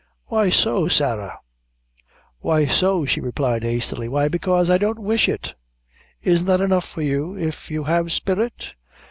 [0.29, 1.37] "Why so, Sarah?"
[2.39, 5.53] "Why so," she replied, hastily; "why, bekaise I don't wish it
[6.23, 8.73] isn't that enough for you, if you have spirit?"